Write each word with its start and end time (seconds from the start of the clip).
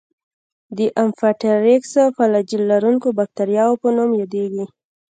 د 0.77 0.79
امفيټرایکس 1.03 1.93
فلاجیل 2.15 2.61
لرونکو 2.71 3.07
باکتریاوو 3.19 3.79
په 3.83 3.89
نوم 3.97 4.11
یادیږي. 4.21 4.65